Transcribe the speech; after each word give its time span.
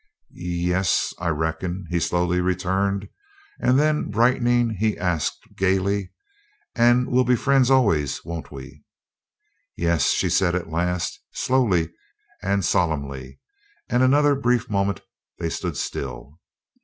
"Ye 0.31 0.73
es 0.73 1.13
I 1.19 1.27
reckon," 1.27 1.85
he 1.91 1.99
slowly 1.99 2.41
returned. 2.41 3.07
And 3.59 3.77
then, 3.79 4.09
brightening, 4.09 4.71
he 4.71 4.97
asked 4.97 5.37
gayly: 5.55 6.11
"And 6.73 7.07
we'll 7.11 7.23
be 7.23 7.35
friends 7.35 7.69
always, 7.69 8.25
won't 8.25 8.51
we?" 8.51 8.83
"Yes," 9.77 10.07
she 10.09 10.27
said 10.31 10.55
at 10.55 10.71
last, 10.71 11.19
slowly 11.33 11.93
and 12.41 12.65
solemnly, 12.65 13.39
and 13.89 14.01
another 14.01 14.33
brief 14.33 14.71
moment 14.71 15.01
they 15.37 15.49
stood 15.51 15.77
still. 15.77 16.39